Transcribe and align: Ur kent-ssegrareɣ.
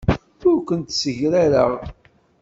Ur 0.49 0.57
kent-ssegrareɣ. 0.67 1.71